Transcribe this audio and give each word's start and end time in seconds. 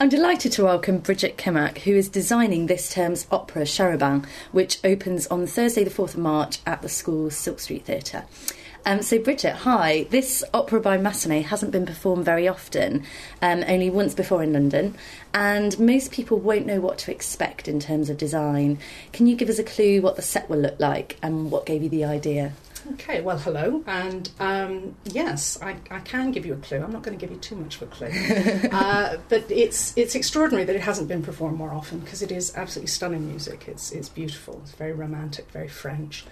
I'm 0.00 0.08
delighted 0.08 0.52
to 0.52 0.62
welcome 0.62 0.98
Bridget 0.98 1.36
Kimak, 1.36 1.78
who 1.78 1.90
is 1.90 2.08
designing 2.08 2.66
this 2.66 2.88
term's 2.88 3.26
opera 3.32 3.66
Cherubin, 3.66 4.24
which 4.52 4.78
opens 4.84 5.26
on 5.26 5.44
Thursday, 5.48 5.82
the 5.82 5.90
4th 5.90 6.14
of 6.14 6.18
March 6.18 6.60
at 6.64 6.82
the 6.82 6.88
school's 6.88 7.34
Silk 7.34 7.58
Street 7.58 7.84
Theatre. 7.84 8.24
Um, 8.86 9.02
so, 9.02 9.18
Bridget, 9.18 9.54
hi. 9.56 10.06
This 10.10 10.44
opera 10.54 10.80
by 10.80 10.98
Massenet 10.98 11.46
hasn't 11.46 11.72
been 11.72 11.84
performed 11.84 12.24
very 12.24 12.46
often, 12.46 13.02
um, 13.42 13.64
only 13.66 13.90
once 13.90 14.14
before 14.14 14.40
in 14.40 14.52
London, 14.52 14.94
and 15.34 15.76
most 15.80 16.12
people 16.12 16.38
won't 16.38 16.64
know 16.64 16.80
what 16.80 16.98
to 16.98 17.10
expect 17.10 17.66
in 17.66 17.80
terms 17.80 18.08
of 18.08 18.16
design. 18.16 18.78
Can 19.12 19.26
you 19.26 19.34
give 19.34 19.48
us 19.48 19.58
a 19.58 19.64
clue 19.64 20.00
what 20.00 20.14
the 20.14 20.22
set 20.22 20.48
will 20.48 20.60
look 20.60 20.78
like 20.78 21.16
and 21.24 21.50
what 21.50 21.66
gave 21.66 21.82
you 21.82 21.88
the 21.88 22.04
idea? 22.04 22.52
Okay, 22.92 23.20
well, 23.20 23.38
hello, 23.38 23.82
and 23.86 24.30
um, 24.38 24.94
yes, 25.04 25.60
I, 25.60 25.76
I, 25.90 26.00
can 26.00 26.30
give 26.30 26.46
you 26.46 26.54
a 26.54 26.56
clue. 26.56 26.82
I'm 26.82 26.92
not 26.92 27.02
going 27.02 27.18
to 27.18 27.20
give 27.20 27.32
you 27.32 27.40
too 27.40 27.56
much 27.56 27.76
of 27.76 27.82
a 27.82 27.86
clue, 27.86 28.08
uh, 28.72 29.16
but 29.28 29.50
it's 29.50 29.96
it's 29.96 30.14
extraordinary 30.14 30.64
that 30.64 30.76
it 30.76 30.82
hasn't 30.82 31.08
been 31.08 31.22
performed 31.22 31.58
more 31.58 31.72
often 31.72 31.98
because 31.98 32.22
it 32.22 32.30
is 32.30 32.54
absolutely 32.56 32.88
stunning 32.88 33.28
music. 33.28 33.64
It's 33.66 33.90
it's 33.92 34.08
beautiful. 34.08 34.60
It's 34.62 34.72
very 34.72 34.92
romantic, 34.92 35.50
very 35.50 35.68
French. 35.68 36.24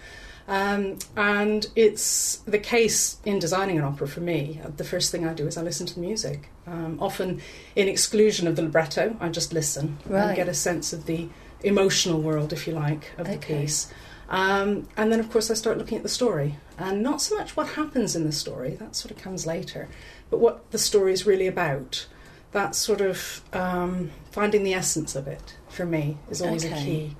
Um, 0.48 0.98
and 1.16 1.66
it's 1.74 2.36
the 2.46 2.58
case 2.58 3.16
in 3.24 3.40
designing 3.40 3.78
an 3.78 3.84
opera 3.84 4.06
for 4.06 4.20
me. 4.20 4.60
The 4.76 4.84
first 4.84 5.10
thing 5.10 5.26
I 5.26 5.34
do 5.34 5.46
is 5.46 5.56
I 5.56 5.62
listen 5.62 5.86
to 5.86 5.94
the 5.94 6.00
music. 6.00 6.48
Um, 6.66 6.98
often, 7.00 7.40
in 7.74 7.88
exclusion 7.88 8.46
of 8.46 8.54
the 8.54 8.62
libretto, 8.62 9.16
I 9.18 9.28
just 9.28 9.52
listen 9.52 9.98
right. 10.06 10.28
and 10.28 10.36
get 10.36 10.48
a 10.48 10.54
sense 10.54 10.92
of 10.92 11.06
the 11.06 11.28
emotional 11.64 12.20
world, 12.20 12.52
if 12.52 12.66
you 12.66 12.74
like, 12.74 13.12
of 13.18 13.26
okay. 13.26 13.36
the 13.36 13.38
piece. 13.40 13.92
Um, 14.28 14.88
and 14.96 15.12
then, 15.12 15.20
of 15.20 15.30
course, 15.30 15.50
I 15.50 15.54
start 15.54 15.78
looking 15.78 15.96
at 15.96 16.02
the 16.02 16.08
story. 16.08 16.56
And 16.78 17.02
not 17.02 17.22
so 17.22 17.36
much 17.36 17.56
what 17.56 17.68
happens 17.68 18.16
in 18.16 18.24
the 18.24 18.32
story, 18.32 18.74
that 18.74 18.96
sort 18.96 19.10
of 19.10 19.18
comes 19.18 19.46
later, 19.46 19.88
but 20.30 20.40
what 20.40 20.70
the 20.72 20.78
story 20.78 21.12
is 21.12 21.26
really 21.26 21.46
about. 21.46 22.06
That 22.52 22.74
sort 22.74 23.00
of 23.00 23.42
um, 23.52 24.10
finding 24.30 24.64
the 24.64 24.74
essence 24.74 25.14
of 25.14 25.26
it, 25.26 25.56
for 25.68 25.84
me, 25.84 26.18
is 26.30 26.40
always 26.40 26.64
okay. 26.64 26.74
a 26.74 26.84
key 26.84 27.16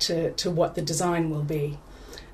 to, 0.00 0.32
to 0.32 0.50
what 0.50 0.74
the 0.74 0.82
design 0.82 1.30
will 1.30 1.42
be. 1.42 1.78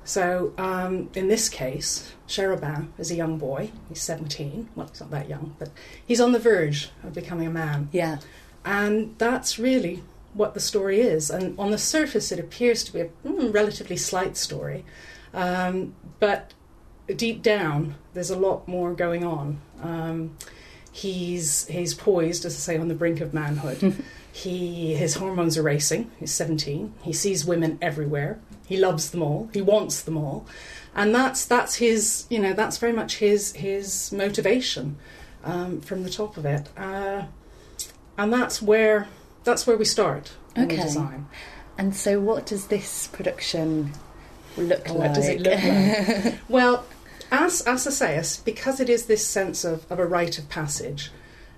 So 0.03 0.53
um, 0.57 1.09
in 1.15 1.27
this 1.27 1.49
case, 1.49 2.13
Cherubin 2.27 2.93
is 2.97 3.11
a 3.11 3.15
young 3.15 3.37
boy. 3.37 3.71
He's 3.89 4.01
17. 4.01 4.69
Well, 4.73 4.87
he's 4.87 5.01
not 5.01 5.11
that 5.11 5.27
young, 5.27 5.55
but 5.59 5.69
he's 6.05 6.21
on 6.21 6.31
the 6.31 6.39
verge 6.39 6.91
of 7.03 7.13
becoming 7.13 7.47
a 7.47 7.51
man. 7.51 7.89
Yeah. 7.91 8.19
And 8.63 9.15
that's 9.17 9.59
really 9.59 10.03
what 10.37 10.53
the 10.53 10.59
story 10.59 11.01
is. 11.01 11.29
And 11.29 11.57
on 11.59 11.71
the 11.71 11.77
surface, 11.77 12.31
it 12.31 12.39
appears 12.39 12.83
to 12.85 12.93
be 12.93 13.01
a 13.01 13.09
mm, 13.25 13.53
relatively 13.53 13.97
slight 13.97 14.37
story. 14.37 14.85
Um, 15.33 15.95
but 16.19 16.53
deep 17.15 17.41
down, 17.41 17.95
there's 18.13 18.29
a 18.29 18.37
lot 18.37 18.67
more 18.67 18.93
going 18.93 19.23
on. 19.23 19.61
Um, 19.81 20.37
he's, 20.91 21.67
he's 21.67 21.93
poised, 21.93 22.45
as 22.45 22.55
I 22.55 22.59
say, 22.59 22.77
on 22.77 22.87
the 22.87 22.95
brink 22.95 23.21
of 23.21 23.33
manhood. 23.33 24.03
he, 24.31 24.95
his 24.95 25.15
hormones 25.15 25.57
are 25.57 25.63
racing. 25.63 26.11
He's 26.19 26.31
17. 26.31 26.93
He 27.01 27.13
sees 27.13 27.45
women 27.45 27.77
everywhere. 27.81 28.39
He 28.67 28.77
loves 28.77 29.11
them 29.11 29.23
all. 29.23 29.49
He 29.53 29.61
wants 29.61 30.01
them 30.01 30.17
all, 30.17 30.45
and 30.93 31.15
that's 31.15 31.45
that's 31.45 31.75
his. 31.75 32.25
You 32.29 32.39
know, 32.39 32.51
that's 32.51 32.77
very 32.77 32.91
much 32.91 33.19
his 33.19 33.53
his 33.53 34.11
motivation 34.11 34.97
um, 35.45 35.79
from 35.79 36.03
the 36.03 36.09
top 36.09 36.35
of 36.35 36.45
it, 36.45 36.67
uh, 36.75 37.23
and 38.17 38.33
that's 38.33 38.61
where 38.61 39.07
that's 39.47 39.65
where 39.65 39.77
we 39.77 39.85
start 39.85 40.33
in 40.55 40.65
okay. 40.65 40.81
design. 40.81 41.27
And 41.77 41.95
so, 41.95 42.19
what 42.19 42.45
does 42.45 42.67
this 42.67 43.07
production 43.07 43.93
look 44.57 44.87
what 44.87 44.97
like? 44.97 45.09
What 45.09 45.15
does 45.15 45.27
it 45.27 45.41
look 45.41 45.63
like? 45.63 46.39
well, 46.49 46.85
as 47.31 47.61
as 47.61 47.87
I 47.87 47.91
say, 47.91 48.41
because 48.43 48.79
it 48.79 48.89
is 48.89 49.05
this 49.05 49.25
sense 49.25 49.63
of, 49.63 49.89
of 49.91 49.99
a 49.99 50.05
rite 50.05 50.37
of 50.37 50.49
passage, 50.49 51.11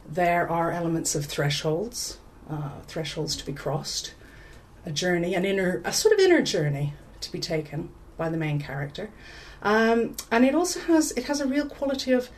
there 0.08 0.50
are 0.50 0.72
elements 0.72 1.16
of 1.16 1.26
thresholds, 1.26 2.20
uh, 2.50 2.82
thresholds 2.88 3.36
to 3.38 3.46
be 3.46 3.54
crossed 3.54 4.14
a 4.86 4.92
journey, 4.92 5.36
an 5.36 5.46
inner, 5.46 5.82
a 5.86 5.94
sort 5.94 6.14
of 6.14 6.20
inner 6.20 6.42
journey 6.42 6.94
to 7.22 7.32
be 7.32 7.40
taken 7.40 7.90
by 8.18 8.30
the 8.30 8.38
main 8.38 8.60
character. 8.60 9.10
Um, 9.62 10.16
and 10.32 10.46
it 10.46 10.56
also 10.56 10.80
has 10.82 11.12
it 11.12 11.26
has 11.26 11.42
a 11.42 11.48
real 11.48 11.66
quality 11.66 12.12
of 12.12 12.30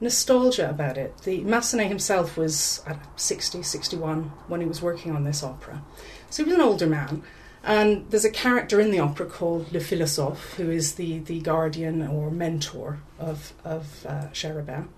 nostalgia 0.00 0.70
about 0.70 0.96
it. 0.96 1.18
The 1.18 1.40
Massenet 1.42 1.88
himself 1.88 2.36
was 2.36 2.82
at 2.86 2.98
60, 3.20 3.62
61 3.62 4.32
when 4.48 4.60
he 4.60 4.66
was 4.66 4.82
working 4.82 5.14
on 5.14 5.24
this 5.24 5.42
opera. 5.42 5.82
So 6.30 6.44
he 6.44 6.50
was 6.50 6.58
an 6.58 6.64
older 6.64 6.86
man. 6.86 7.22
And 7.62 8.10
there's 8.10 8.24
a 8.24 8.30
character 8.30 8.80
in 8.80 8.90
the 8.90 9.00
opera 9.00 9.26
called 9.26 9.70
Le 9.72 9.80
Philosophe, 9.80 10.54
who 10.54 10.70
is 10.70 10.94
the, 10.94 11.18
the 11.18 11.40
guardian 11.40 12.06
or 12.06 12.30
mentor 12.30 13.00
of, 13.18 13.52
of 13.64 14.06
uh, 14.08 14.28
Cherubin. 14.28 14.88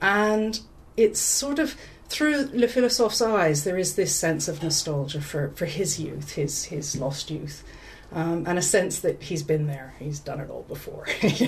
And 0.00 0.60
it's 0.96 1.20
sort 1.20 1.58
of 1.58 1.76
through 2.08 2.48
Le 2.54 2.66
Philosophe's 2.66 3.20
eyes, 3.20 3.64
there 3.64 3.76
is 3.76 3.94
this 3.94 4.14
sense 4.14 4.48
of 4.48 4.62
nostalgia 4.62 5.20
for, 5.20 5.50
for 5.50 5.66
his 5.66 6.00
youth, 6.00 6.32
his, 6.32 6.64
his 6.64 6.96
lost 6.96 7.30
youth. 7.30 7.62
Um, 8.10 8.44
and 8.46 8.58
a 8.58 8.62
sense 8.62 9.00
that 9.00 9.22
he's 9.22 9.42
been 9.42 9.66
there, 9.66 9.94
he's 9.98 10.18
done 10.18 10.40
it 10.40 10.48
all 10.48 10.62
before, 10.62 11.06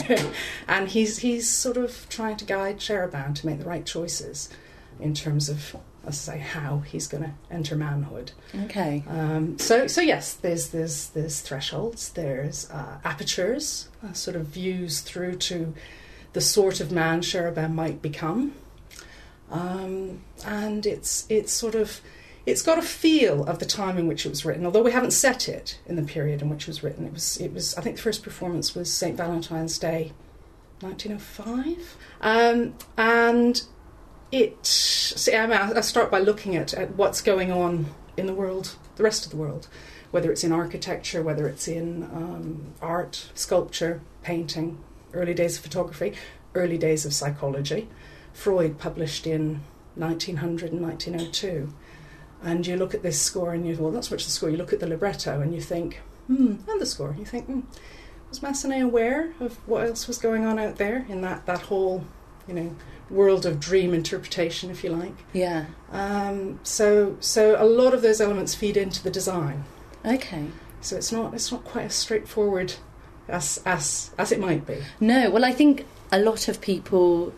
and 0.68 0.88
he's 0.88 1.18
he's 1.18 1.48
sort 1.48 1.78
of 1.78 2.06
trying 2.10 2.36
to 2.36 2.44
guide 2.44 2.78
Cherubin 2.78 3.32
to 3.32 3.46
make 3.46 3.60
the 3.60 3.64
right 3.64 3.86
choices 3.86 4.50
in 4.98 5.14
terms 5.14 5.48
of, 5.48 5.76
as 6.06 6.28
I 6.28 6.34
say, 6.34 6.38
how 6.38 6.80
he's 6.80 7.06
going 7.06 7.24
to 7.24 7.32
enter 7.50 7.76
manhood. 7.76 8.32
Okay. 8.64 9.02
Um, 9.08 9.58
so 9.58 9.86
so 9.86 10.02
yes, 10.02 10.34
there's 10.34 10.68
there's 10.68 11.08
there's 11.08 11.40
thresholds, 11.40 12.10
there's 12.10 12.70
uh, 12.70 12.98
apertures, 13.04 13.88
uh, 14.04 14.12
sort 14.12 14.36
of 14.36 14.46
views 14.46 15.00
through 15.00 15.36
to 15.36 15.72
the 16.32 16.40
sort 16.40 16.80
of 16.80 16.92
man 16.92 17.22
Cherubin 17.22 17.74
might 17.74 18.02
become. 18.02 18.54
Um, 19.50 20.20
and 20.44 20.86
it's 20.86 21.26
it's 21.28 21.52
sort 21.52 21.74
of 21.74 22.00
it's 22.46 22.62
got 22.62 22.78
a 22.78 22.82
feel 22.82 23.44
of 23.44 23.58
the 23.58 23.66
time 23.66 23.98
in 23.98 24.06
which 24.06 24.24
it 24.24 24.30
was 24.30 24.44
written, 24.44 24.64
although 24.64 24.82
we 24.82 24.92
haven't 24.92 25.12
set 25.12 25.48
it 25.48 25.78
in 25.86 25.96
the 25.96 26.02
period 26.02 26.42
in 26.42 26.48
which 26.48 26.62
it 26.62 26.68
was 26.68 26.82
written. 26.82 27.06
It 27.06 27.12
was 27.12 27.36
it 27.38 27.52
was 27.52 27.74
I 27.76 27.82
think 27.82 27.96
the 27.96 28.02
first 28.02 28.22
performance 28.22 28.74
was 28.74 28.92
St 28.92 29.16
Valentine's 29.16 29.78
Day, 29.78 30.12
1905, 30.80 31.96
um, 32.20 32.74
and 32.96 33.62
it. 34.32 34.64
See, 34.66 35.34
I, 35.34 35.46
mean, 35.46 35.56
I 35.56 35.80
start 35.80 36.10
by 36.10 36.20
looking 36.20 36.56
at, 36.56 36.72
at 36.72 36.94
what's 36.96 37.20
going 37.20 37.52
on 37.52 37.86
in 38.16 38.26
the 38.26 38.34
world, 38.34 38.76
the 38.96 39.02
rest 39.02 39.24
of 39.24 39.30
the 39.30 39.36
world, 39.36 39.68
whether 40.10 40.30
it's 40.30 40.44
in 40.44 40.52
architecture, 40.52 41.22
whether 41.22 41.48
it's 41.48 41.68
in 41.68 42.04
um, 42.04 42.74
art, 42.80 43.28
sculpture, 43.34 44.00
painting, 44.22 44.78
early 45.12 45.34
days 45.34 45.56
of 45.56 45.62
photography, 45.62 46.14
early 46.54 46.78
days 46.78 47.04
of 47.04 47.12
psychology. 47.12 47.88
Freud 48.32 48.78
published 48.78 49.26
in 49.26 49.62
1900 49.96 50.72
and 50.72 50.80
1902. 50.80 51.72
And 52.42 52.66
you 52.66 52.76
look 52.76 52.94
at 52.94 53.02
this 53.02 53.20
score 53.20 53.52
and 53.52 53.66
you, 53.66 53.76
well, 53.76 53.92
that's 53.92 54.10
much 54.10 54.24
the 54.24 54.30
score. 54.30 54.50
You 54.50 54.56
look 54.56 54.72
at 54.72 54.80
the 54.80 54.86
libretto 54.86 55.40
and 55.40 55.54
you 55.54 55.60
think, 55.60 56.00
hmm, 56.26 56.56
and 56.68 56.80
the 56.80 56.86
score. 56.86 57.14
You 57.18 57.24
think, 57.24 57.46
hmm, 57.46 57.60
was 58.28 58.40
Massenet 58.40 58.82
aware 58.82 59.32
of 59.40 59.56
what 59.68 59.86
else 59.86 60.08
was 60.08 60.18
going 60.18 60.44
on 60.46 60.58
out 60.58 60.76
there 60.76 61.04
in 61.08 61.20
that, 61.20 61.46
that 61.46 61.62
whole, 61.62 62.04
you 62.48 62.54
know, 62.54 62.76
world 63.10 63.44
of 63.44 63.60
dream 63.60 63.92
interpretation, 63.92 64.70
if 64.70 64.82
you 64.82 64.90
like? 64.90 65.14
Yeah. 65.32 65.66
Um, 65.92 66.60
so, 66.62 67.16
so 67.20 67.60
a 67.62 67.66
lot 67.66 67.92
of 67.92 68.02
those 68.02 68.20
elements 68.20 68.54
feed 68.54 68.76
into 68.76 69.02
the 69.02 69.10
design. 69.10 69.64
Okay. 70.04 70.46
So 70.80 70.96
it's 70.96 71.12
not 71.12 71.34
it's 71.34 71.52
not 71.52 71.64
quite 71.64 71.86
as 71.86 71.94
straightforward 71.94 72.74
as 73.28 73.62
as 73.66 74.12
as 74.18 74.32
it 74.32 74.40
might 74.40 74.66
be. 74.66 74.78
No. 74.98 75.30
Well, 75.30 75.44
I 75.44 75.52
think 75.52 75.86
a 76.10 76.18
lot 76.18 76.48
of 76.48 76.60
people 76.60 77.32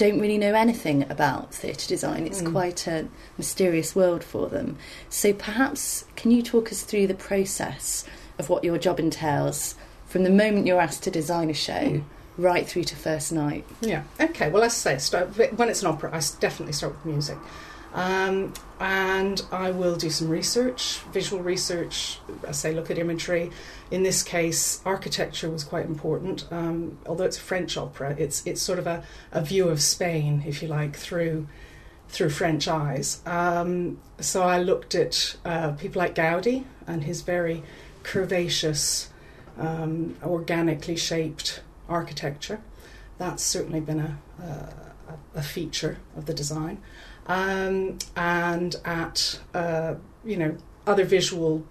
don't 0.00 0.18
really 0.18 0.38
know 0.38 0.54
anything 0.54 1.04
about 1.10 1.52
theatre 1.52 1.86
design. 1.86 2.26
It's 2.26 2.40
mm. 2.40 2.52
quite 2.52 2.86
a 2.86 3.06
mysterious 3.36 3.94
world 3.94 4.24
for 4.24 4.48
them. 4.48 4.78
So 5.10 5.34
perhaps 5.34 6.06
can 6.16 6.30
you 6.30 6.42
talk 6.42 6.72
us 6.72 6.82
through 6.82 7.06
the 7.06 7.14
process 7.14 8.06
of 8.38 8.48
what 8.48 8.64
your 8.64 8.78
job 8.78 8.98
entails 8.98 9.74
from 10.06 10.22
the 10.22 10.30
moment 10.30 10.66
you're 10.66 10.80
asked 10.80 11.02
to 11.02 11.10
design 11.10 11.50
a 11.50 11.54
show 11.54 11.74
mm. 11.74 12.04
right 12.38 12.66
through 12.66 12.84
to 12.84 12.96
first 12.96 13.30
night? 13.30 13.66
Yeah. 13.82 14.04
Okay. 14.18 14.48
Well, 14.48 14.62
as 14.62 14.72
I 14.86 14.96
say, 14.96 14.98
start, 14.98 15.36
when 15.58 15.68
it's 15.68 15.82
an 15.82 15.88
opera, 15.88 16.08
I 16.14 16.22
definitely 16.40 16.72
start 16.72 16.94
with 16.94 17.04
music. 17.04 17.36
Um, 17.92 18.52
and 18.78 19.42
I 19.50 19.72
will 19.72 19.96
do 19.96 20.10
some 20.10 20.28
research, 20.28 20.98
visual 21.12 21.42
research. 21.42 22.18
I 22.46 22.52
say 22.52 22.72
look 22.72 22.90
at 22.90 22.98
imagery. 22.98 23.50
In 23.90 24.02
this 24.02 24.22
case, 24.22 24.80
architecture 24.86 25.50
was 25.50 25.64
quite 25.64 25.86
important. 25.86 26.46
Um, 26.50 26.98
although 27.06 27.24
it's 27.24 27.36
a 27.36 27.42
French 27.42 27.76
opera, 27.76 28.14
it's 28.18 28.46
it's 28.46 28.62
sort 28.62 28.78
of 28.78 28.86
a, 28.86 29.02
a 29.32 29.42
view 29.42 29.68
of 29.68 29.82
Spain, 29.82 30.44
if 30.46 30.62
you 30.62 30.68
like, 30.68 30.96
through 30.96 31.46
through 32.08 32.30
French 32.30 32.68
eyes. 32.68 33.20
Um, 33.26 33.98
so 34.18 34.42
I 34.42 34.60
looked 34.60 34.94
at 34.94 35.36
uh, 35.44 35.72
people 35.72 36.00
like 36.00 36.14
Gaudi 36.14 36.64
and 36.86 37.04
his 37.04 37.22
very 37.22 37.62
curvaceous, 38.02 39.08
um, 39.58 40.16
organically 40.24 40.96
shaped 40.96 41.62
architecture. 41.88 42.60
That's 43.18 43.42
certainly 43.42 43.80
been 43.80 44.00
a, 44.00 44.18
a, 44.42 45.38
a 45.38 45.42
feature 45.42 45.98
of 46.16 46.26
the 46.26 46.34
design 46.34 46.78
um, 47.26 47.98
and 48.16 48.76
at 48.84 49.40
uh, 49.54 49.94
you 50.24 50.36
know 50.36 50.56
other 50.86 51.04
visual 51.04 51.64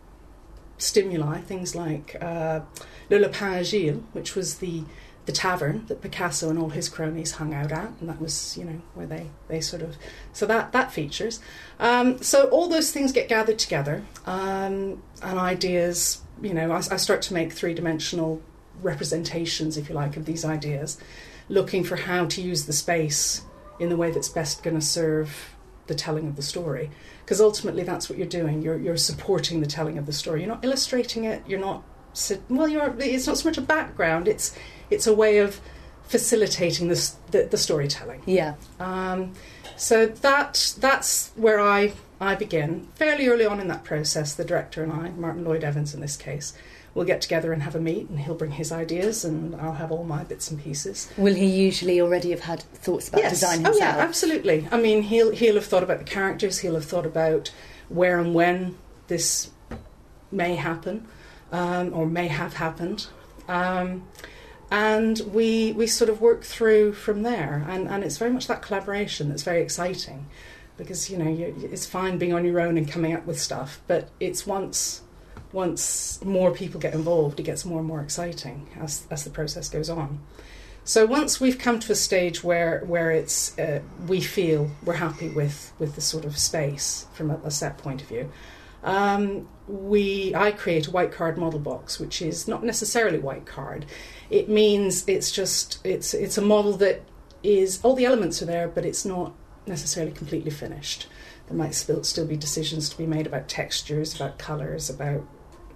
stimuli, 0.77 1.41
things 1.41 1.75
like 1.75 2.15
uh, 2.21 2.61
Le 3.09 3.17
Lapin 3.17 3.53
Agile, 3.53 4.03
which 4.13 4.35
was 4.35 4.55
the 4.55 4.83
the 5.25 5.31
tavern 5.35 5.85
that 5.85 6.01
Picasso 6.01 6.49
and 6.49 6.57
all 6.57 6.69
his 6.69 6.89
cronies 6.89 7.33
hung 7.33 7.53
out 7.53 7.71
at, 7.71 7.91
and 7.99 8.09
that 8.09 8.19
was, 8.19 8.57
you 8.57 8.65
know, 8.65 8.81
where 8.95 9.05
they, 9.05 9.27
they 9.47 9.61
sort 9.61 9.83
of 9.83 9.95
so 10.33 10.47
that 10.47 10.71
that 10.71 10.91
features. 10.91 11.39
Um, 11.79 12.19
so 12.23 12.49
all 12.49 12.67
those 12.67 12.91
things 12.91 13.11
get 13.11 13.29
gathered 13.29 13.59
together, 13.59 14.03
um, 14.25 15.03
and 15.21 15.37
ideas. 15.37 16.21
You 16.41 16.53
know, 16.53 16.71
I, 16.71 16.77
I 16.77 16.97
start 16.97 17.21
to 17.23 17.33
make 17.35 17.51
three 17.53 17.75
dimensional 17.75 18.41
representations, 18.81 19.77
if 19.77 19.89
you 19.89 19.93
like, 19.93 20.17
of 20.17 20.25
these 20.25 20.43
ideas, 20.45 20.97
looking 21.47 21.83
for 21.83 21.97
how 21.97 22.25
to 22.25 22.41
use 22.41 22.65
the 22.65 22.73
space 22.73 23.43
in 23.79 23.89
the 23.89 23.97
way 23.97 24.11
that's 24.11 24.29
best 24.29 24.63
going 24.63 24.75
to 24.79 24.85
serve 24.85 25.55
the 25.87 25.95
telling 25.95 26.27
of 26.27 26.35
the 26.35 26.41
story. 26.41 26.91
Because 27.23 27.41
ultimately, 27.41 27.83
that's 27.83 28.09
what 28.09 28.17
you're 28.17 28.27
doing. 28.27 28.61
You're 28.61 28.77
you're 28.77 28.97
supporting 28.97 29.61
the 29.61 29.67
telling 29.67 29.97
of 29.97 30.05
the 30.05 30.13
story. 30.13 30.41
You're 30.41 30.49
not 30.49 30.63
illustrating 30.63 31.25
it. 31.25 31.43
You're 31.47 31.59
not 31.59 31.83
well. 32.49 32.67
You're. 32.67 32.95
It's 32.99 33.27
not 33.27 33.37
so 33.37 33.49
much 33.49 33.57
a 33.57 33.61
background. 33.61 34.27
It's 34.27 34.55
it's 34.89 35.07
a 35.07 35.13
way 35.13 35.37
of 35.37 35.61
facilitating 36.09 36.87
this, 36.87 37.11
the, 37.29 37.43
the 37.43 37.57
storytelling. 37.57 38.23
Yeah. 38.25 38.55
Um, 38.79 39.33
so 39.77 40.07
that 40.07 40.73
that's 40.79 41.31
where 41.35 41.59
I 41.59 41.93
I 42.19 42.35
begin 42.35 42.87
fairly 42.95 43.27
early 43.27 43.45
on 43.45 43.59
in 43.59 43.67
that 43.67 43.83
process. 43.83 44.33
The 44.33 44.43
director 44.43 44.83
and 44.83 44.91
I, 44.91 45.09
Martin 45.11 45.45
Lloyd 45.45 45.63
Evans 45.63 45.93
in 45.93 46.01
this 46.01 46.17
case, 46.17 46.53
will 46.93 47.05
get 47.05 47.21
together 47.21 47.53
and 47.53 47.63
have 47.63 47.75
a 47.75 47.79
meet, 47.79 48.09
and 48.09 48.19
he'll 48.19 48.35
bring 48.35 48.51
his 48.51 48.71
ideas, 48.71 49.23
and 49.23 49.55
I'll 49.55 49.73
have 49.73 49.91
all 49.91 50.03
my 50.03 50.23
bits 50.23 50.49
and 50.51 50.61
pieces. 50.61 51.09
Will 51.17 51.35
he 51.35 51.45
usually 51.45 52.01
already 52.01 52.31
have 52.31 52.41
had 52.41 52.61
thoughts 52.61 53.09
about 53.09 53.21
yes. 53.21 53.31
design 53.31 53.63
himself? 53.63 53.75
Oh 53.75 53.79
yeah, 53.79 53.97
absolutely. 53.97 54.67
I 54.71 54.77
mean, 54.77 55.03
he'll 55.03 55.31
he'll 55.31 55.55
have 55.55 55.65
thought 55.65 55.83
about 55.83 55.99
the 55.99 56.05
characters. 56.05 56.59
He'll 56.59 56.75
have 56.75 56.85
thought 56.85 57.05
about 57.05 57.51
where 57.89 58.19
and 58.19 58.33
when 58.33 58.77
this 59.07 59.51
may 60.31 60.55
happen, 60.55 61.07
um, 61.51 61.93
or 61.93 62.05
may 62.05 62.27
have 62.27 62.55
happened. 62.55 63.07
Um, 63.47 64.07
and 64.71 65.19
we 65.31 65.71
we 65.73 65.87
sort 65.87 66.09
of 66.09 66.21
work 66.21 66.43
through 66.43 66.93
from 66.93 67.23
there 67.23 67.65
and 67.67 67.87
and 67.87 68.03
it's 68.03 68.17
very 68.17 68.31
much 68.31 68.47
that 68.47 68.61
collaboration 68.61 69.29
that's 69.29 69.43
very 69.43 69.61
exciting 69.61 70.27
because 70.77 71.09
you 71.09 71.17
know 71.17 71.29
you, 71.29 71.53
it's 71.71 71.85
fine 71.85 72.17
being 72.17 72.33
on 72.33 72.45
your 72.45 72.59
own 72.59 72.77
and 72.77 72.89
coming 72.89 73.13
up 73.13 73.25
with 73.25 73.39
stuff 73.39 73.81
but 73.87 74.09
it's 74.19 74.45
once 74.45 75.01
once 75.51 76.23
more 76.23 76.51
people 76.51 76.79
get 76.79 76.93
involved 76.93 77.39
it 77.39 77.43
gets 77.43 77.65
more 77.65 77.79
and 77.79 77.87
more 77.87 78.01
exciting 78.01 78.67
as 78.79 79.05
as 79.09 79.23
the 79.23 79.29
process 79.29 79.69
goes 79.69 79.89
on 79.89 80.19
so 80.83 81.05
once 81.05 81.39
we've 81.39 81.59
come 81.59 81.79
to 81.79 81.91
a 81.91 81.95
stage 81.95 82.43
where 82.43 82.83
where 82.85 83.11
it's 83.11 83.57
uh, 83.59 83.81
we 84.07 84.21
feel 84.21 84.69
we're 84.83 84.93
happy 84.93 85.29
with 85.29 85.73
with 85.79 85.95
the 85.95 86.01
sort 86.01 86.25
of 86.25 86.37
space 86.37 87.07
from 87.13 87.31
a, 87.31 87.35
a 87.43 87.51
set 87.51 87.77
point 87.77 88.01
of 88.01 88.07
view 88.07 88.31
um, 88.81 89.45
we 89.67 90.33
I 90.33 90.51
create 90.51 90.87
a 90.87 90.91
white 90.91 91.11
card 91.11 91.37
model 91.37 91.59
box 91.59 91.99
which 91.99 92.21
is 92.21 92.47
not 92.47 92.63
necessarily 92.63 93.19
white 93.19 93.45
card 93.45 93.85
it 94.29 94.47
means 94.47 95.03
it's 95.07 95.31
just 95.31 95.79
it's 95.83 96.13
it's 96.13 96.37
a 96.37 96.41
model 96.41 96.73
that 96.77 97.01
is 97.43 97.79
all 97.83 97.95
the 97.95 98.05
elements 98.05 98.41
are 98.41 98.45
there, 98.45 98.67
but 98.67 98.85
it's 98.85 99.05
not 99.05 99.33
necessarily 99.65 100.11
completely 100.11 100.51
finished. 100.51 101.07
There 101.47 101.57
might 101.57 101.75
still 101.75 102.03
still 102.03 102.25
be 102.25 102.37
decisions 102.37 102.89
to 102.89 102.97
be 102.97 103.05
made 103.05 103.27
about 103.27 103.47
textures, 103.47 104.15
about 104.15 104.37
colours, 104.37 104.89
about 104.89 105.25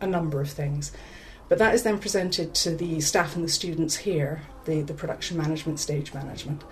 a 0.04 0.08
number 0.08 0.42
of 0.42 0.50
things. 0.50 0.92
But 1.50 1.58
that 1.60 1.76
is 1.76 1.84
then 1.84 2.00
presented 2.00 2.56
to 2.56 2.76
the 2.76 3.02
staff 3.02 3.36
and 3.36 3.44
the 3.44 3.50
students 3.50 3.98
here, 3.98 4.42
the, 4.66 4.82
the 4.82 4.94
production 4.94 5.38
management, 5.38 5.80
stage 5.80 6.14
management. 6.14 6.64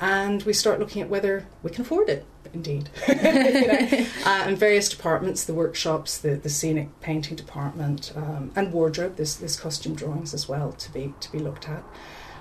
And 0.00 0.42
we 0.42 0.52
start 0.52 0.78
looking 0.78 1.00
at 1.00 1.08
whether 1.08 1.46
we 1.62 1.70
can 1.70 1.82
afford 1.82 2.08
it 2.08 2.26
indeed. 2.52 2.90
you 3.08 3.14
know? 3.14 4.06
uh, 4.24 4.44
and 4.46 4.58
various 4.58 4.88
departments, 4.88 5.44
the 5.44 5.54
workshops, 5.54 6.18
the, 6.18 6.36
the 6.36 6.48
scenic 6.48 7.00
painting 7.00 7.36
department, 7.36 8.12
um, 8.16 8.50
and 8.56 8.72
wardrobe. 8.72 9.16
There's, 9.16 9.36
there's 9.36 9.58
costume 9.58 9.94
drawings 9.94 10.34
as 10.34 10.48
well 10.48 10.72
to 10.72 10.92
be 10.92 11.14
to 11.20 11.32
be 11.32 11.38
looked 11.38 11.68
at. 11.68 11.82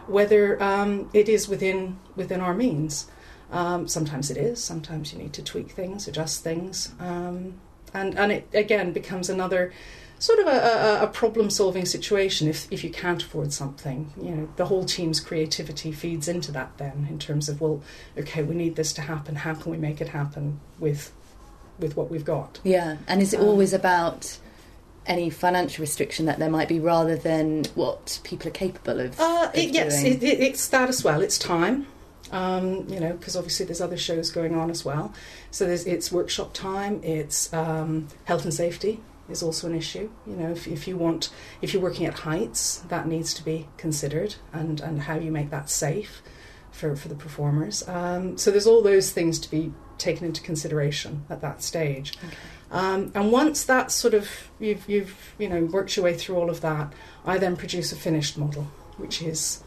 Whether 0.07 0.61
um, 0.61 1.09
it 1.13 1.29
is 1.29 1.47
within 1.47 1.99
within 2.15 2.41
our 2.41 2.53
means. 2.53 3.07
Um, 3.51 3.87
sometimes 3.87 4.31
it 4.31 4.37
is. 4.37 4.61
Sometimes 4.63 5.13
you 5.13 5.19
need 5.19 5.33
to 5.33 5.43
tweak 5.43 5.71
things, 5.71 6.07
adjust 6.07 6.43
things, 6.43 6.93
um, 6.99 7.53
and 7.93 8.17
and 8.17 8.31
it 8.31 8.47
again 8.53 8.91
becomes 8.91 9.29
another 9.29 9.71
sort 10.19 10.39
of 10.39 10.47
a, 10.47 10.51
a, 10.51 11.03
a 11.03 11.07
problem 11.07 11.49
solving 11.49 11.85
situation 11.85 12.47
if, 12.47 12.71
if 12.71 12.83
you 12.83 12.89
can't 12.89 13.21
afford 13.21 13.53
something. 13.53 14.11
You 14.21 14.31
know, 14.31 14.49
the 14.55 14.65
whole 14.65 14.85
team's 14.85 15.19
creativity 15.19 15.91
feeds 15.91 16.27
into 16.27 16.51
that 16.53 16.77
then 16.77 17.07
in 17.09 17.19
terms 17.19 17.49
of, 17.49 17.61
well, 17.61 17.81
okay, 18.17 18.43
we 18.43 18.55
need 18.55 18.75
this 18.75 18.93
to 18.93 19.01
happen. 19.01 19.35
How 19.35 19.53
can 19.53 19.71
we 19.71 19.77
make 19.77 20.01
it 20.01 20.09
happen 20.09 20.59
with 20.79 21.11
with 21.77 21.97
what 21.97 22.09
we've 22.09 22.25
got? 22.25 22.59
Yeah. 22.63 22.97
And 23.07 23.21
is 23.21 23.33
it 23.33 23.39
um, 23.39 23.47
always 23.47 23.73
about 23.73 24.37
any 25.05 25.29
financial 25.29 25.83
restriction 25.83 26.25
that 26.25 26.39
there 26.39 26.49
might 26.49 26.67
be 26.67 26.79
rather 26.79 27.15
than 27.15 27.65
what 27.75 28.19
people 28.23 28.47
are 28.47 28.51
capable 28.51 28.99
of? 29.01 29.19
Uh, 29.19 29.51
it, 29.53 29.71
yes, 29.71 30.03
it, 30.03 30.23
it, 30.23 30.39
it's 30.39 30.67
that 30.69 30.89
as 30.89 31.03
well. 31.03 31.21
It's 31.21 31.37
time. 31.37 31.87
Um, 32.31 32.87
you 32.89 32.99
know, 32.99 33.13
because 33.13 33.35
obviously 33.35 33.67
there's 33.67 33.81
other 33.81 33.97
shows 33.97 34.31
going 34.31 34.55
on 34.55 34.71
as 34.71 34.83
well. 34.83 35.13
So 35.51 35.67
there's 35.67 35.85
it's 35.85 36.11
workshop 36.11 36.53
time, 36.53 37.01
it's 37.03 37.53
um, 37.53 38.07
health 38.23 38.45
and 38.45 38.53
safety, 38.53 38.99
is 39.29 39.41
also 39.41 39.67
an 39.67 39.75
issue. 39.75 40.09
You 40.25 40.35
know, 40.35 40.51
if, 40.51 40.67
if 40.67 40.87
you 40.87 40.97
want, 40.97 41.29
if 41.61 41.73
you're 41.73 41.81
working 41.81 42.05
at 42.05 42.19
heights, 42.19 42.77
that 42.89 43.07
needs 43.07 43.33
to 43.35 43.43
be 43.43 43.67
considered, 43.77 44.35
and 44.53 44.79
and 44.81 45.01
how 45.03 45.15
you 45.15 45.31
make 45.31 45.49
that 45.49 45.69
safe 45.69 46.21
for 46.71 46.95
for 46.95 47.07
the 47.07 47.15
performers. 47.15 47.87
Um, 47.87 48.37
so 48.37 48.51
there's 48.51 48.67
all 48.67 48.81
those 48.81 49.11
things 49.11 49.39
to 49.39 49.49
be 49.49 49.73
taken 49.97 50.25
into 50.25 50.41
consideration 50.41 51.25
at 51.29 51.41
that 51.41 51.63
stage. 51.63 52.17
Okay. 52.17 52.35
Um, 52.71 53.11
and 53.15 53.31
once 53.31 53.63
that's 53.63 53.95
sort 53.95 54.13
of 54.13 54.29
you've 54.59 54.87
you've 54.89 55.33
you 55.37 55.47
know 55.47 55.63
worked 55.65 55.95
your 55.95 56.05
way 56.05 56.13
through 56.13 56.35
all 56.35 56.49
of 56.49 56.61
that, 56.61 56.93
I 57.25 57.37
then 57.37 57.55
produce 57.55 57.91
a 57.91 57.95
finished 57.95 58.37
model, 58.37 58.63
which 58.97 59.21
is 59.21 59.63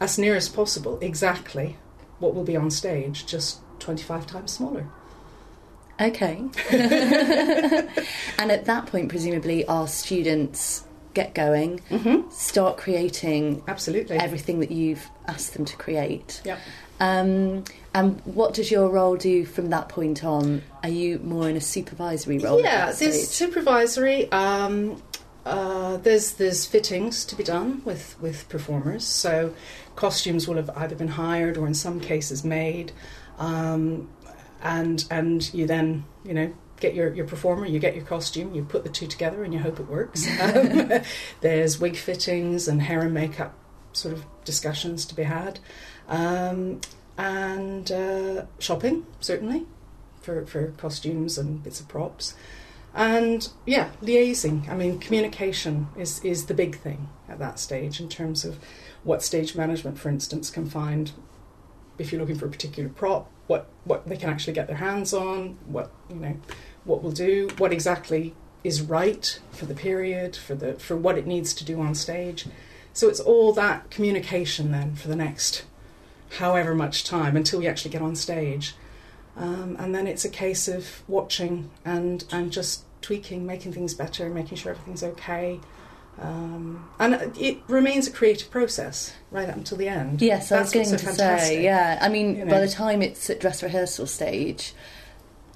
as 0.00 0.18
near 0.18 0.36
as 0.36 0.48
possible 0.48 0.98
exactly 1.00 1.76
what 2.18 2.34
will 2.34 2.44
be 2.44 2.56
on 2.56 2.70
stage, 2.70 3.26
just 3.26 3.60
25 3.80 4.26
times 4.26 4.52
smaller. 4.52 4.88
Okay. 6.00 6.42
and 6.70 8.50
at 8.50 8.64
that 8.64 8.86
point, 8.86 9.08
presumably, 9.08 9.64
our 9.66 9.86
students 9.86 10.84
get 11.14 11.34
going, 11.34 11.80
mm-hmm. 11.90 12.28
start 12.30 12.76
creating 12.76 13.62
absolutely 13.68 14.16
everything 14.16 14.60
that 14.60 14.70
you've 14.70 15.08
asked 15.28 15.54
them 15.54 15.64
to 15.64 15.76
create. 15.76 16.42
Yep. 16.44 16.58
Um, 17.00 17.64
and 17.94 18.20
what 18.24 18.54
does 18.54 18.70
your 18.70 18.88
role 18.88 19.16
do 19.16 19.44
from 19.44 19.70
that 19.70 19.88
point 19.88 20.24
on? 20.24 20.62
Are 20.82 20.88
you 20.88 21.18
more 21.20 21.48
in 21.48 21.56
a 21.56 21.60
supervisory 21.60 22.38
role? 22.38 22.60
Yeah, 22.60 22.92
there's 22.92 23.28
supervisory. 23.28 24.30
Um, 24.32 25.02
uh, 25.44 25.98
there's 25.98 26.32
there's 26.34 26.66
fittings 26.66 27.24
to 27.26 27.36
be 27.36 27.44
done 27.44 27.82
with 27.84 28.16
with 28.20 28.48
performers. 28.48 29.04
So 29.04 29.54
costumes 29.96 30.48
will 30.48 30.56
have 30.56 30.70
either 30.70 30.96
been 30.96 31.08
hired 31.08 31.56
or 31.56 31.66
in 31.66 31.74
some 31.74 32.00
cases 32.00 32.44
made. 32.44 32.92
Um, 33.38 34.08
and 34.64 35.04
and 35.10 35.52
you 35.54 35.66
then 35.66 36.04
you 36.24 36.34
know 36.34 36.52
get 36.80 36.94
your, 36.94 37.14
your 37.14 37.26
performer, 37.26 37.64
you 37.64 37.78
get 37.78 37.94
your 37.94 38.04
costume, 38.04 38.54
you 38.54 38.64
put 38.64 38.82
the 38.82 38.90
two 38.90 39.06
together, 39.06 39.44
and 39.44 39.54
you 39.54 39.60
hope 39.60 39.78
it 39.78 39.88
works. 39.88 40.26
Um, 40.40 40.90
there's 41.40 41.78
wig 41.78 41.96
fittings 41.96 42.66
and 42.68 42.82
hair 42.82 43.00
and 43.02 43.14
makeup 43.14 43.54
sort 43.92 44.12
of 44.12 44.24
discussions 44.44 45.06
to 45.06 45.14
be 45.14 45.22
had, 45.22 45.60
um, 46.08 46.80
and 47.16 47.90
uh, 47.92 48.44
shopping 48.58 49.06
certainly 49.20 49.66
for 50.20 50.44
for 50.46 50.72
costumes 50.72 51.38
and 51.38 51.62
bits 51.62 51.80
of 51.80 51.88
props. 51.88 52.34
And 52.94 53.48
yeah, 53.66 53.90
liaising. 54.02 54.68
I 54.68 54.76
mean, 54.76 55.00
communication 55.00 55.88
is, 55.96 56.24
is 56.24 56.46
the 56.46 56.54
big 56.54 56.78
thing 56.78 57.08
at 57.28 57.40
that 57.40 57.58
stage 57.58 58.00
in 58.00 58.08
terms 58.08 58.44
of 58.44 58.58
what 59.02 59.22
stage 59.22 59.56
management, 59.56 59.98
for 59.98 60.08
instance, 60.08 60.48
can 60.48 60.70
find 60.70 61.10
if 61.98 62.12
you're 62.12 62.20
looking 62.20 62.38
for 62.38 62.46
a 62.46 62.50
particular 62.50 62.88
prop, 62.88 63.30
what 63.46 63.66
what 63.84 64.06
they 64.08 64.16
can 64.16 64.30
actually 64.30 64.52
get 64.52 64.66
their 64.66 64.76
hands 64.76 65.12
on, 65.12 65.58
what 65.66 65.90
you 66.08 66.16
know, 66.16 66.36
what 66.84 67.02
will 67.02 67.12
do, 67.12 67.48
what 67.58 67.72
exactly 67.72 68.34
is 68.62 68.80
right 68.80 69.40
for 69.52 69.66
the 69.66 69.74
period, 69.74 70.34
for 70.36 70.54
the 70.54 70.74
for 70.74 70.96
what 70.96 71.18
it 71.18 71.26
needs 71.26 71.52
to 71.54 71.64
do 71.64 71.80
on 71.80 71.94
stage. 71.94 72.46
So 72.92 73.08
it's 73.08 73.20
all 73.20 73.52
that 73.54 73.90
communication 73.90 74.70
then 74.70 74.94
for 74.94 75.08
the 75.08 75.16
next 75.16 75.64
however 76.38 76.74
much 76.74 77.04
time 77.04 77.36
until 77.36 77.58
we 77.60 77.66
actually 77.66 77.90
get 77.90 78.02
on 78.02 78.16
stage. 78.16 78.74
Um, 79.36 79.76
and 79.78 79.94
then 79.94 80.06
it's 80.06 80.24
a 80.24 80.28
case 80.28 80.68
of 80.68 81.02
watching 81.08 81.70
and 81.84 82.24
and 82.30 82.52
just 82.52 82.84
tweaking, 83.02 83.44
making 83.44 83.72
things 83.72 83.94
better, 83.94 84.30
making 84.30 84.56
sure 84.56 84.72
everything's 84.72 85.02
okay, 85.02 85.60
um, 86.20 86.88
and 86.98 87.36
it 87.36 87.58
remains 87.66 88.06
a 88.06 88.10
creative 88.10 88.50
process 88.50 89.14
right 89.30 89.48
up 89.48 89.56
until 89.56 89.78
the 89.78 89.88
end. 89.88 90.22
Yes, 90.22 90.52
I 90.52 90.60
was 90.60 90.72
going 90.72 90.86
to 90.86 90.98
say, 90.98 91.62
yeah. 91.62 91.98
I 92.00 92.08
mean, 92.08 92.36
you 92.36 92.44
know. 92.44 92.50
by 92.50 92.60
the 92.60 92.68
time 92.68 93.02
it's 93.02 93.28
at 93.30 93.40
dress 93.40 93.62
rehearsal 93.62 94.06
stage, 94.06 94.74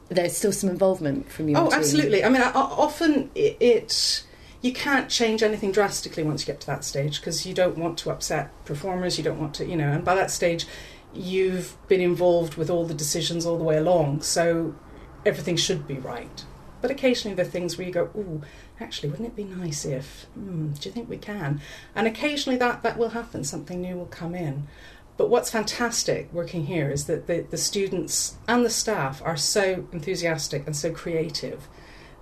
there's 0.08 0.36
still 0.36 0.52
some 0.52 0.68
involvement 0.70 1.30
from 1.30 1.48
you. 1.48 1.56
Oh, 1.56 1.70
absolutely. 1.72 2.24
I 2.24 2.28
mean, 2.28 2.42
I, 2.42 2.50
often 2.50 3.30
it, 3.34 3.56
it, 3.60 4.24
you 4.62 4.72
can't 4.72 5.08
change 5.08 5.42
anything 5.42 5.70
drastically 5.70 6.24
once 6.24 6.42
you 6.42 6.46
get 6.46 6.60
to 6.62 6.66
that 6.66 6.84
stage 6.84 7.20
because 7.20 7.46
you 7.46 7.54
don't 7.54 7.78
want 7.78 7.98
to 7.98 8.10
upset 8.10 8.50
performers. 8.64 9.16
You 9.16 9.24
don't 9.24 9.38
want 9.38 9.54
to, 9.56 9.66
you 9.66 9.76
know, 9.76 9.92
and 9.92 10.04
by 10.04 10.14
that 10.16 10.30
stage, 10.30 10.66
you've 11.14 11.76
been 11.88 12.00
involved 12.00 12.56
with 12.56 12.68
all 12.68 12.84
the 12.84 12.94
decisions 12.94 13.46
all 13.46 13.58
the 13.58 13.64
way 13.64 13.76
along, 13.76 14.22
so 14.22 14.74
everything 15.24 15.56
should 15.56 15.86
be 15.86 15.98
right. 15.98 16.44
but 16.80 16.90
occasionally 16.92 17.34
there 17.34 17.44
are 17.44 17.48
things 17.48 17.76
where 17.76 17.86
you 17.86 17.92
go, 17.92 18.08
"Ooh, 18.16 18.42
actually, 18.80 19.10
wouldn't 19.10 19.28
it 19.28 19.36
be 19.36 19.44
nice 19.44 19.84
if? 19.84 20.26
Hmm, 20.34 20.72
do 20.72 20.88
you 20.88 20.92
think 20.92 21.08
we 21.08 21.18
can?" 21.18 21.60
And 21.94 22.06
occasionally 22.06 22.58
that 22.58 22.82
that 22.82 22.98
will 22.98 23.10
happen. 23.10 23.44
Something 23.44 23.80
new 23.80 23.96
will 23.96 24.06
come 24.06 24.34
in. 24.34 24.68
But 25.16 25.30
what's 25.30 25.50
fantastic 25.50 26.32
working 26.32 26.66
here 26.66 26.90
is 26.90 27.06
that 27.06 27.26
the, 27.26 27.40
the 27.40 27.56
students 27.56 28.36
and 28.46 28.64
the 28.64 28.70
staff 28.70 29.20
are 29.24 29.36
so 29.36 29.84
enthusiastic 29.92 30.64
and 30.64 30.76
so 30.76 30.92
creative 30.92 31.66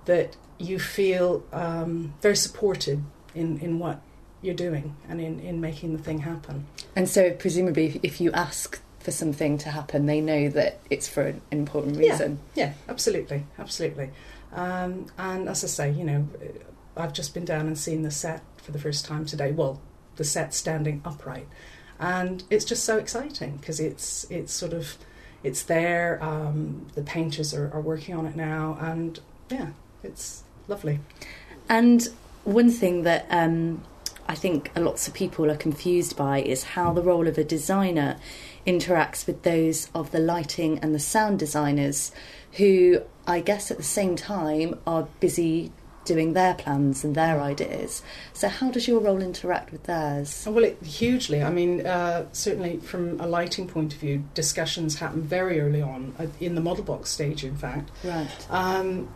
that 0.07 0.35
you 0.59 0.79
feel 0.79 1.45
um, 1.53 2.15
very 2.23 2.37
supported 2.37 3.05
in, 3.35 3.59
in 3.61 3.79
what 3.79 4.01
you're 4.41 4.55
doing 4.55 4.97
and 5.09 5.21
in, 5.21 5.41
in 5.41 5.61
making 5.61 5.95
the 5.95 6.03
thing 6.03 6.21
happen. 6.21 6.67
And 6.95 7.07
so, 7.09 7.33
presumably, 7.33 8.01
if 8.03 8.19
you 8.21 8.33
ask 8.33 8.81
for 9.01 9.11
something 9.11 9.59
to 9.59 9.71
happen, 9.71 10.07
they 10.07 10.23
know 10.23 10.49
that 10.49 10.81
it's 10.89 11.09
for 11.09 11.23
an 11.27 11.43
important 11.51 11.99
reason. 11.99 12.39
Yeah, 12.55 12.67
yeah 12.69 12.73
absolutely, 12.89 13.45
absolutely. 13.59 14.11
Um, 14.53 15.07
and 15.19 15.49
as 15.49 15.65
I 15.65 15.67
say, 15.67 15.91
you 15.91 16.05
know, 16.05 16.29
I've 16.97 17.13
just 17.13 17.35
been 17.35 17.45
down 17.45 17.67
and 17.67 17.79
seen 17.79 18.03
the 18.03 18.11
set 18.11 18.43
for 18.57 18.73
the 18.73 18.79
first 18.79 19.05
time 19.05 19.27
today. 19.27 19.53
Well, 19.53 19.81
the 20.17 20.25
set 20.25 20.55
standing 20.55 21.03
upright, 21.05 21.47
and 21.99 22.43
it's 22.51 22.65
just 22.65 22.85
so 22.85 22.99
exciting 22.99 23.57
because 23.59 23.81
it's 23.81 24.25
it's 24.31 24.53
sort 24.53 24.73
of 24.73 24.97
it's 25.43 25.63
there. 25.65 26.23
Um, 26.23 26.87
the 26.95 27.03
painters 27.03 27.53
are, 27.55 27.71
are 27.73 27.81
working 27.81 28.15
on 28.15 28.27
it 28.27 28.37
now, 28.37 28.79
and 28.81 29.21
yeah, 29.51 29.71
it's 30.03 30.43
lovely. 30.69 31.01
And 31.69 32.09
one 32.45 32.71
thing 32.71 33.03
that 33.03 33.27
um, 33.31 33.83
I 34.29 34.35
think 34.35 34.71
lots 34.77 35.07
of 35.07 35.15
people 35.15 35.51
are 35.51 35.57
confused 35.57 36.17
by 36.17 36.41
is 36.41 36.65
how 36.65 36.93
the 36.93 37.03
role 37.03 37.29
of 37.29 37.39
a 37.39 37.45
designer 37.45 38.17
interacts 38.67 39.27
with 39.27 39.43
those 39.43 39.89
of 39.95 40.11
the 40.11 40.19
lighting 40.19 40.79
and 40.81 40.95
the 40.95 40.99
sound 40.99 41.39
designers, 41.39 42.13
who 42.53 43.03
I 43.27 43.41
guess 43.41 43.71
at 43.71 43.77
the 43.77 43.83
same 43.83 44.17
time 44.17 44.79
are 44.87 45.09
busy 45.21 45.73
doing 46.07 46.33
their 46.33 46.55
plans 46.55 47.05
and 47.05 47.15
their 47.15 47.41
ideas. 47.41 48.03
So, 48.33 48.49
how 48.49 48.71
does 48.71 48.89
your 48.89 49.01
role 49.01 49.21
interact 49.21 49.73
with 49.73 49.83
theirs? 49.85 50.47
Well, 50.49 50.65
it, 50.65 50.83
hugely. 50.83 51.43
I 51.43 51.51
mean, 51.51 51.87
uh, 51.87 52.27
certainly 52.33 52.79
from 52.79 53.21
a 53.21 53.27
lighting 53.27 53.69
point 53.69 53.93
of 53.93 54.01
view, 54.01 54.25
discussions 54.33 54.99
happen 54.99 55.23
very 55.23 55.61
early 55.61 55.83
on, 55.83 56.15
uh, 56.19 56.27
in 56.41 56.55
the 56.55 56.61
model 56.61 56.85
box 56.85 57.11
stage, 57.11 57.45
in 57.45 57.57
fact, 57.57 57.91
right. 58.05 58.47
um, 58.51 59.13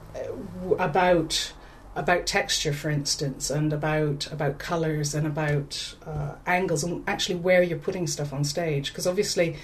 about 0.78 1.52
about 1.96 2.26
texture, 2.26 2.72
for 2.72 2.90
instance, 2.90 3.50
and 3.50 3.72
about 3.72 4.30
about 4.32 4.58
colours 4.58 5.14
and 5.14 5.26
about 5.26 5.94
uh, 6.06 6.34
angles 6.46 6.84
and 6.84 7.02
actually 7.08 7.36
where 7.36 7.62
you're 7.62 7.78
putting 7.78 8.06
stuff 8.06 8.32
on 8.32 8.44
stage. 8.44 8.90
Because 8.90 9.06
obviously, 9.06 9.56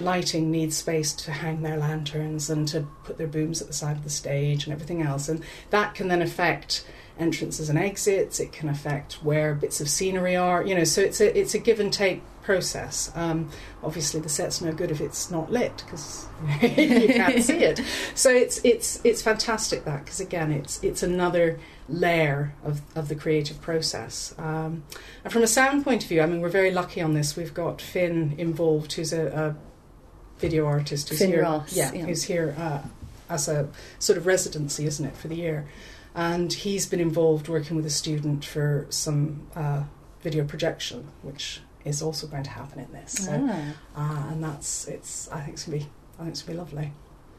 lighting 0.00 0.50
needs 0.50 0.76
space 0.76 1.12
to 1.14 1.32
hang 1.32 1.62
their 1.62 1.76
lanterns 1.76 2.50
and 2.50 2.66
to 2.68 2.86
put 3.04 3.18
their 3.18 3.26
booms 3.26 3.60
at 3.60 3.68
the 3.68 3.74
side 3.74 3.96
of 3.96 4.04
the 4.04 4.10
stage 4.10 4.64
and 4.64 4.72
everything 4.72 5.02
else, 5.02 5.28
and 5.28 5.42
that 5.70 5.94
can 5.94 6.08
then 6.08 6.22
affect 6.22 6.84
entrances 7.18 7.68
and 7.68 7.78
exits. 7.78 8.40
It 8.40 8.52
can 8.52 8.68
affect 8.68 9.14
where 9.22 9.54
bits 9.54 9.80
of 9.80 9.88
scenery 9.88 10.36
are. 10.36 10.64
You 10.64 10.74
know, 10.74 10.84
so 10.84 11.00
it's 11.02 11.20
a 11.20 11.38
it's 11.38 11.54
a 11.54 11.58
give 11.58 11.80
and 11.80 11.92
take 11.92 12.22
process. 12.42 13.12
Um, 13.14 13.50
obviously, 13.82 14.20
the 14.20 14.28
set's 14.28 14.60
no 14.60 14.72
good 14.72 14.90
if 14.90 15.00
it's 15.00 15.30
not 15.30 15.52
lit 15.52 15.82
because 15.84 16.26
you 16.62 17.08
can't 17.08 17.42
see 17.42 17.58
it. 17.58 17.80
So 18.14 18.30
it's 18.30 18.60
it's 18.64 19.00
it's 19.04 19.22
fantastic 19.22 19.84
that 19.84 20.04
because 20.04 20.20
again, 20.20 20.50
it's 20.50 20.82
it's 20.82 21.02
another 21.02 21.60
layer 21.88 22.54
of, 22.64 22.80
of 22.96 23.08
the 23.08 23.14
creative 23.14 23.60
process. 23.60 24.34
Um, 24.38 24.84
and 25.24 25.32
from 25.32 25.42
a 25.42 25.46
sound 25.46 25.84
point 25.84 26.02
of 26.02 26.08
view, 26.08 26.22
I 26.22 26.26
mean, 26.26 26.40
we're 26.40 26.48
very 26.48 26.70
lucky 26.70 27.00
on 27.00 27.14
this. 27.14 27.36
We've 27.36 27.54
got 27.54 27.80
Finn 27.80 28.34
involved, 28.38 28.92
who's 28.92 29.12
a, 29.12 29.26
a 29.26 29.56
video 30.40 30.66
artist 30.66 31.08
who's 31.08 31.18
Finn 31.18 31.30
here. 31.30 31.42
Ross, 31.42 31.72
yeah, 31.74 31.92
yeah. 31.92 32.04
who's 32.06 32.24
here 32.24 32.54
uh, 32.58 32.82
as 33.28 33.48
a 33.48 33.68
sort 33.98 34.16
of 34.18 34.26
residency, 34.26 34.86
isn't 34.86 35.04
it, 35.06 35.16
for 35.16 35.28
the 35.28 35.36
year? 35.36 35.66
And 36.14 36.52
he's 36.52 36.86
been 36.86 37.00
involved 37.00 37.48
working 37.48 37.76
with 37.76 37.86
a 37.86 37.90
student 37.90 38.44
for 38.44 38.86
some 38.90 39.46
uh, 39.54 39.84
video 40.22 40.44
projection, 40.44 41.08
which 41.22 41.60
is 41.84 42.02
also 42.02 42.26
going 42.26 42.42
to 42.42 42.50
happen 42.50 42.80
in 42.80 42.92
this. 42.92 43.12
So, 43.12 43.48
Ah, 43.96 44.28
uh, 44.28 44.32
and 44.32 44.42
that's 44.42 44.88
it's. 44.88 45.28
I 45.30 45.40
think 45.40 45.54
it's 45.54 45.64
gonna 45.64 45.78
be. 45.78 45.86
I 46.18 46.22
think 46.24 46.30
it's 46.32 46.42
gonna 46.42 46.54
be 46.54 46.58
lovely. 46.58 46.92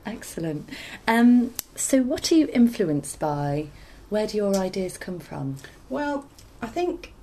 excellent. 0.05 0.69
Um, 1.07 1.53
so, 1.75 2.01
what 2.01 2.31
are 2.31 2.35
you 2.35 2.47
influenced 2.53 3.19
by? 3.19 3.67
Where 4.09 4.25
do 4.27 4.37
your 4.37 4.55
ideas 4.55 4.97
come 4.97 5.19
from? 5.19 5.57
Well, 5.89 6.25
I 6.61 6.67
think 6.67 7.13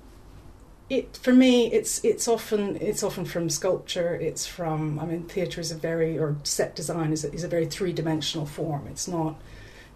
it 0.89 1.17
for 1.17 1.33
me 1.33 1.71
it's 1.71 2.03
it's 2.03 2.27
often 2.27 2.77
it's 2.77 3.03
often 3.03 3.25
from 3.25 3.49
sculpture. 3.49 4.15
It's 4.15 4.45
from 4.45 4.99
I 4.99 5.05
mean 5.05 5.23
theatre 5.23 5.61
is 5.61 5.71
a 5.71 5.75
very 5.75 6.17
or 6.17 6.35
set 6.43 6.75
design 6.75 7.11
is 7.11 7.23
a, 7.23 7.31
is 7.31 7.43
a 7.43 7.47
very 7.47 7.67
three 7.67 7.93
dimensional 7.93 8.45
form. 8.45 8.87
It's 8.87 9.07
not. 9.07 9.39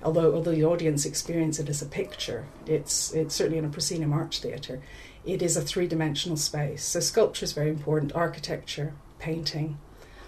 Although, 0.04 0.36
although 0.36 0.52
the 0.52 0.66
audience 0.66 1.06
experience 1.06 1.60
it 1.60 1.70
as 1.70 1.82
a 1.82 1.86
picture, 1.86 2.46
it's 2.68 3.14
it's 3.14 3.34
certainly 3.34 3.58
in 3.58 3.66
a 3.66 3.70
proscenium 3.70 4.12
arch 4.12 4.42
theatre, 4.42 4.82
it 5.26 5.42
is 5.42 5.56
a 5.56 5.62
three 5.62 5.88
dimensional 5.88 6.38
space. 6.38 6.84
So 6.84 7.00
sculpture 7.00 7.46
is 7.46 7.54
very 7.54 7.70
important. 7.70 8.14
Architecture, 8.14 8.94
painting, 9.20 9.78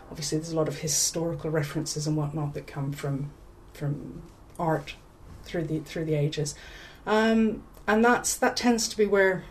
obviously 0.10 0.38
there's 0.38 0.52
a 0.52 0.56
lot 0.56 0.70
of 0.70 0.80
historical 0.80 1.50
references 1.50 2.08
and 2.08 2.16
whatnot 2.16 2.54
that 2.54 2.68
come 2.68 2.92
from 2.92 3.32
from 3.74 4.24
art 4.58 4.96
through 5.44 5.66
the 5.66 5.80
through 5.80 6.06
the 6.06 6.16
ages, 6.16 6.56
um, 7.06 7.62
and 7.86 8.04
that's 8.04 8.36
that 8.38 8.56
tends 8.56 8.88
to 8.88 8.98
be 8.98 9.06
where 9.06 9.44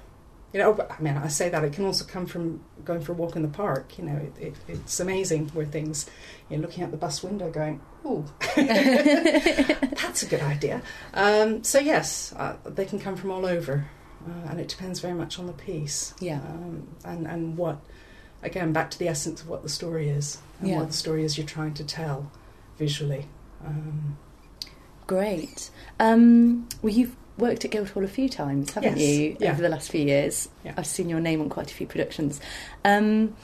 you 0.55 0.61
know. 0.61 0.87
I 0.89 1.03
mean, 1.03 1.17
I 1.19 1.29
say 1.29 1.51
that 1.51 1.63
it 1.65 1.73
can 1.75 1.85
also 1.85 2.07
come 2.07 2.25
from 2.25 2.63
going 2.85 3.03
for 3.03 3.13
a 3.13 3.15
walk 3.15 3.37
in 3.37 3.43
the 3.43 3.49
park. 3.49 3.99
You 3.99 4.05
know, 4.05 4.17
it, 4.17 4.33
it, 4.41 4.55
it's 4.69 5.01
amazing 5.01 5.49
where 5.49 5.67
things 5.67 6.09
you're 6.49 6.61
looking 6.61 6.83
out 6.85 6.91
the 6.93 6.97
bus 6.97 7.23
window, 7.23 7.51
going, 7.51 7.81
"Ooh, 8.07 8.25
that's 8.57 10.23
a 10.23 10.27
good 10.27 10.41
idea." 10.43 10.81
Um, 11.13 11.63
so 11.65 11.79
yes, 11.79 12.33
uh, 12.37 12.57
they 12.65 12.85
can 12.87 12.99
come 12.99 13.17
from 13.17 13.31
all 13.31 13.45
over, 13.45 13.89
uh, 14.27 14.49
and 14.51 14.61
it 14.61 14.69
depends 14.69 15.01
very 15.01 15.15
much 15.15 15.39
on 15.39 15.47
the 15.47 15.53
piece 15.53 16.15
Yeah. 16.21 16.39
um, 16.39 16.87
and 17.05 17.27
and 17.27 17.57
what 17.59 17.79
again 18.43 18.73
back 18.73 18.91
to 18.93 18.99
the 18.99 19.09
essence 19.09 19.43
of 19.43 19.49
what 19.49 19.63
the 19.63 19.69
story 19.69 20.09
is 20.09 20.39
and 20.61 20.69
Yeah. 20.69 20.79
what 20.79 20.89
the 20.89 20.93
story 20.97 21.25
is 21.25 21.37
you're 21.37 21.47
trying 21.47 21.75
to 21.75 21.85
tell 21.85 22.31
visually. 22.79 23.27
Um, 23.67 24.17
Great. 25.07 25.71
Um, 26.01 26.67
well, 26.81 26.93
you've 26.93 27.15
worked 27.39 27.65
at 27.65 27.71
Guildhall 27.71 28.05
a 28.05 28.09
few 28.09 28.29
times, 28.29 28.73
haven't 28.73 28.99
Yes, 28.99 29.09
you, 29.09 29.37
yeah. 29.41 29.51
over 29.53 29.61
the 29.63 29.69
last 29.69 29.91
few 29.91 30.03
years? 30.05 30.49
Yeah. 30.65 30.75
I've 30.77 30.87
seen 30.87 31.09
your 31.09 31.21
name 31.21 31.41
on 31.41 31.49
quite 31.49 31.71
a 31.71 31.75
few 31.75 31.87
productions. 31.87 32.41
Um, 32.85 33.35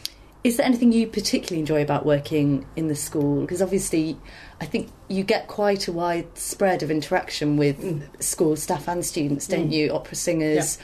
is 0.42 0.56
there 0.56 0.64
anything 0.64 0.90
you 0.92 1.06
particularly 1.06 1.61
enjoy 1.61 1.82
about 1.82 2.06
working 2.06 2.64
in 2.76 2.88
the 2.88 2.94
school? 2.94 3.42
Because 3.42 3.61
obviously, 3.61 4.16
I 4.61 4.64
think 4.64 4.88
you 5.09 5.23
get 5.23 5.49
quite 5.49 5.87
a 5.87 5.92
wide 5.92 6.38
spread 6.38 6.82
of 6.82 6.90
interaction 6.90 7.56
with 7.59 7.78
Mm. 7.82 8.23
school 8.23 8.56
staff 8.56 8.88
and 8.88 9.04
students, 9.04 9.47
don't 9.47 9.68
Mm. 9.68 9.73
you? 9.73 9.92
Opera 9.92 10.14
singers, 10.14 10.78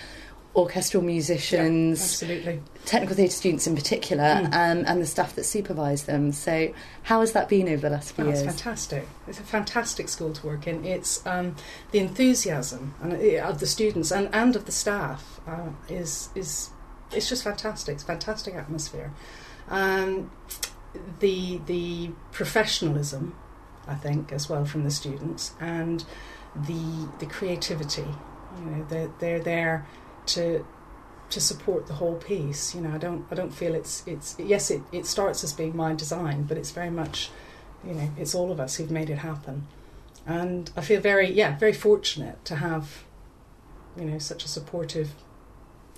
orchestral 0.57 1.03
musicians, 1.03 2.01
absolutely. 2.01 2.63
technical 2.87 3.15
theatre 3.15 3.33
students 3.35 3.67
in 3.67 3.75
particular, 3.77 4.25
Mm. 4.25 4.47
um, 4.47 4.85
and 4.87 5.03
the 5.03 5.07
staff 5.07 5.35
that 5.35 5.45
supervise 5.45 6.05
them. 6.05 6.33
So, 6.33 6.73
how 7.03 7.21
has 7.21 7.33
that 7.33 7.49
been 7.49 7.69
over 7.69 7.83
the 7.83 7.91
last 7.91 8.13
few 8.13 8.25
Oh, 8.25 8.31
it's 8.31 8.41
years? 8.43 8.55
fantastic. 8.55 9.07
It's 9.29 9.39
a 9.39 9.43
fantastic 9.43 10.09
school 10.09 10.33
to 10.33 10.47
work 10.47 10.67
in. 10.67 10.85
It's 10.85 11.25
um, 11.27 11.57
the 11.91 11.99
enthusiasm 11.99 12.95
uh, 13.05 13.47
of 13.47 13.61
the 13.61 13.67
students 13.67 14.11
and, 14.11 14.29
and 14.33 14.57
of 14.57 14.65
the 14.65 14.73
staff 14.73 15.41
uh, 15.47 15.69
is 15.89 16.31
is 16.35 16.71
it's 17.13 17.29
just 17.29 17.45
fantastic. 17.45 17.95
It's 17.95 18.03
a 18.03 18.07
fantastic 18.07 18.55
atmosphere. 18.55 19.13
Um, 19.69 20.31
the 21.21 21.61
the 21.67 22.11
professionalism, 22.33 23.35
I 23.87 23.95
think, 23.95 24.33
as 24.33 24.49
well 24.49 24.65
from 24.65 24.85
the 24.85 24.91
students 24.91 25.53
and 25.61 26.03
the 26.55 27.09
the 27.19 27.27
creativity. 27.27 28.07
You 28.59 28.71
know, 28.71 28.87
they're, 28.89 29.11
they're 29.19 29.39
there 29.41 29.87
to 30.29 30.65
to 31.31 31.41
support 31.41 31.87
the 31.89 31.95
whole 31.95 32.15
piece. 32.17 32.75
You 32.75 32.81
know, 32.83 32.93
I 32.95 32.99
don't 32.99 33.27
I 33.31 33.35
don't 33.35 33.51
feel 33.55 33.75
it's 33.75 34.03
it's 34.07 34.37
yes 34.39 34.71
it, 34.71 34.83
it 34.93 35.07
starts 35.07 35.43
as 35.45 35.53
being 35.53 35.77
my 35.77 35.95
design, 35.95 36.45
but 36.45 36.57
it's 36.57 36.71
very 36.71 36.91
much 36.91 37.31
you 37.87 37.95
know 37.95 38.11
it's 38.19 38.35
all 38.35 38.51
of 38.53 38.61
us 38.61 38.77
who've 38.77 38.91
made 38.91 39.11
it 39.11 39.19
happen, 39.19 39.67
and 40.27 40.71
I 40.77 40.81
feel 40.83 41.01
very 41.01 41.31
yeah 41.31 41.59
very 41.59 41.73
fortunate 41.73 42.45
to 42.47 42.57
have 42.57 43.05
you 43.97 44.05
know 44.05 44.19
such 44.19 44.45
a 44.45 44.49
supportive 44.49 45.11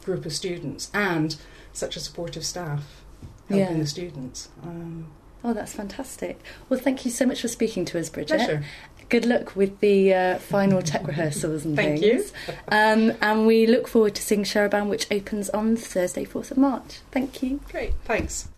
group 0.04 0.24
of 0.24 0.32
students 0.32 0.90
and 0.94 1.36
such 1.72 1.96
a 1.96 2.00
supportive 2.00 2.44
staff 2.44 3.02
helping 3.48 3.76
Yeah. 3.76 3.82
the 3.82 3.86
students. 3.86 4.48
Um, 4.62 5.08
Oh, 5.44 5.52
that's 5.52 5.72
fantastic. 5.72 6.40
Well, 6.68 6.80
thank 6.80 7.04
you 7.04 7.12
so 7.12 7.24
much 7.24 7.40
for 7.42 7.46
speaking 7.48 7.84
to 7.86 7.98
us, 8.00 8.10
Bridget. 8.10 8.38
pleasure. 8.38 8.64
Good 9.08 9.24
luck 9.24 9.56
with 9.56 9.80
the 9.80 10.12
uh, 10.12 10.38
final 10.38 10.82
tech 10.82 11.06
rehearsals 11.06 11.64
and 11.64 11.76
Thank 11.76 12.00
things. 12.00 12.32
you. 12.46 12.54
Um, 12.68 13.12
and 13.22 13.46
we 13.46 13.66
look 13.66 13.88
forward 13.88 14.14
to 14.16 14.22
seeing 14.22 14.44
Cherubin, 14.44 14.88
which 14.88 15.10
opens 15.10 15.48
on 15.50 15.76
Thursday, 15.76 16.24
4th 16.24 16.50
of 16.50 16.58
March. 16.58 17.00
Thank 17.10 17.42
you. 17.42 17.60
Great. 17.70 17.94
Thanks. 18.04 18.48